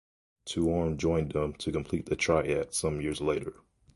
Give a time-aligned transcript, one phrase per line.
[0.45, 3.61] Torm joined them to complete the Triad some years later.